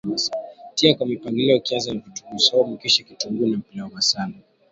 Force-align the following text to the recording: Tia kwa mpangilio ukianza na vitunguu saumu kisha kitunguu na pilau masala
Tia 0.75 0.95
kwa 0.95 1.07
mpangilio 1.07 1.57
ukianza 1.57 1.93
na 1.93 1.99
vitunguu 1.99 2.39
saumu 2.39 2.77
kisha 2.77 3.03
kitunguu 3.03 3.47
na 3.47 3.57
pilau 3.57 3.91
masala 3.91 4.33